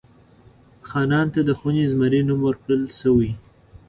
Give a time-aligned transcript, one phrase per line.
[0.89, 3.31] خانان ته د خوني زمري نوم ورکړل شوی.